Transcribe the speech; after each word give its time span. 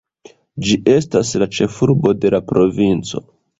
Ĝi 0.67 0.77
estas 0.93 1.35
la 1.43 1.49
ĉefurbo 1.59 2.17
de 2.25 2.35
la 2.37 2.43
provinco. 2.51 3.25